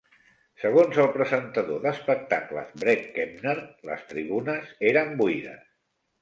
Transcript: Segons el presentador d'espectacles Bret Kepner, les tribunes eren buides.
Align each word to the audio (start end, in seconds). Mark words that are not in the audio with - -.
Segons 0.61 0.95
el 1.01 1.09
presentador 1.17 1.83
d'espectacles 1.83 2.71
Bret 2.85 3.05
Kepner, 3.19 3.55
les 3.91 4.03
tribunes 4.15 4.73
eren 4.95 5.15
buides. 5.23 5.71